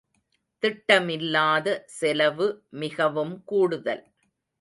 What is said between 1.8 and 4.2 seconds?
செலவு மிகவும் கூடுதல்.